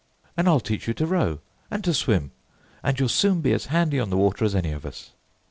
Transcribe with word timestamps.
And 0.35 0.47
I'll 0.47 0.59
teach 0.59 0.87
you 0.87 0.95
to 0.95 1.05
row, 1.05 1.41
and 1.69 1.83
to 1.83 1.93
swim, 1.93 2.31
and 2.81 2.99
you'll 2.99 3.07
soon 3.07 3.41
be 3.41 3.53
as 3.53 3.67
handy 3.67 3.99
on 3.99 4.09
the 4.09 4.17
water 4.17 4.43
as 4.43 4.55
any 4.55 4.71
of 4.71 4.83
us." 4.83 5.11